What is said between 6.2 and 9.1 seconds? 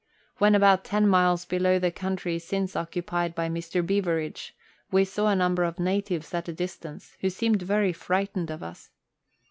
at a distance, who seemed very frightened of us.